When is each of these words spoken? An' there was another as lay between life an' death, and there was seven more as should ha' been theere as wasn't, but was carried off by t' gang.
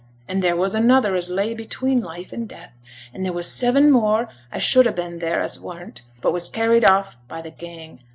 An' 0.27 0.39
there 0.39 0.55
was 0.55 0.73
another 0.73 1.15
as 1.15 1.29
lay 1.29 1.53
between 1.53 2.01
life 2.01 2.33
an' 2.33 2.47
death, 2.47 2.81
and 3.13 3.23
there 3.23 3.31
was 3.33 3.45
seven 3.47 3.91
more 3.91 4.29
as 4.51 4.63
should 4.63 4.87
ha' 4.87 4.95
been 4.95 5.19
theere 5.19 5.41
as 5.43 5.59
wasn't, 5.59 6.01
but 6.21 6.33
was 6.33 6.49
carried 6.49 6.85
off 6.89 7.17
by 7.27 7.43
t' 7.43 7.51
gang. 7.51 7.99